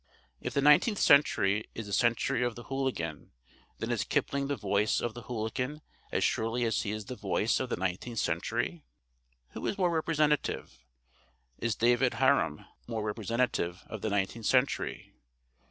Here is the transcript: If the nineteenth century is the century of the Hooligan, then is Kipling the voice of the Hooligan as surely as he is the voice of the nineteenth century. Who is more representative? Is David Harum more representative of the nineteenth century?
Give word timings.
If 0.39 0.55
the 0.55 0.63
nineteenth 0.63 0.97
century 0.97 1.69
is 1.75 1.85
the 1.85 1.93
century 1.93 2.43
of 2.43 2.55
the 2.55 2.63
Hooligan, 2.63 3.33
then 3.77 3.91
is 3.91 4.03
Kipling 4.03 4.47
the 4.47 4.55
voice 4.55 4.99
of 4.99 5.13
the 5.13 5.21
Hooligan 5.21 5.83
as 6.11 6.23
surely 6.23 6.63
as 6.65 6.81
he 6.81 6.89
is 6.89 7.05
the 7.05 7.15
voice 7.15 7.59
of 7.59 7.69
the 7.69 7.75
nineteenth 7.77 8.17
century. 8.17 8.83
Who 9.49 9.63
is 9.67 9.77
more 9.77 9.91
representative? 9.91 10.79
Is 11.59 11.75
David 11.75 12.15
Harum 12.15 12.65
more 12.87 13.03
representative 13.03 13.83
of 13.91 14.01
the 14.01 14.09
nineteenth 14.09 14.47
century? 14.47 15.13